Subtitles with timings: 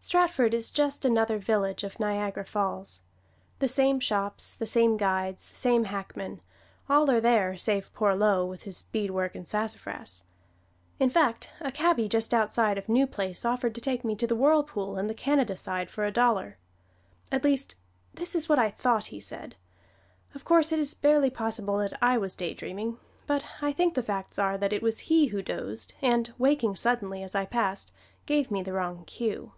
[0.00, 3.02] Stratford is just another village of Niagara Falls.
[3.58, 6.40] The same shops, the same guides, the same hackmen
[6.88, 10.22] all are there, save poor Lo, with his beadwork and sassafras.
[10.98, 14.36] In fact, a "cabby" just outside of New Place offered to take me to the
[14.36, 16.56] Whirlpool and the Canada side for a dollar.
[17.30, 17.74] At least,
[18.14, 19.56] this is what I thought he said.
[20.34, 22.96] Of course, it is barely possible that I was daydreaming,
[23.26, 27.22] but I think the facts are that it was he who dozed, and waking suddenly
[27.22, 27.92] as I passed
[28.24, 29.52] gave me the wrong cue.